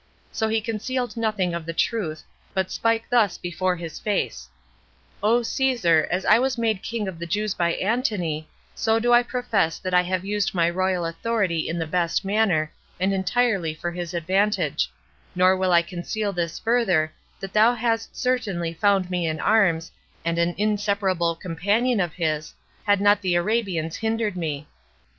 [0.31, 2.23] So he concealed nothing of the truth,
[2.55, 4.49] but spoke thus before his face:
[5.21, 9.21] "O Caesar, as I was made king of the Jews by Antony, so do I
[9.21, 13.91] profess that I have used my royal authority in the best manner, and entirely for
[13.91, 14.89] his advantage;
[15.35, 19.91] nor will I conceal this further, that thou hadst certainly found me in arms,
[20.25, 22.55] and an inseparable companion of his,
[22.85, 24.67] had not the Arabians hindered me.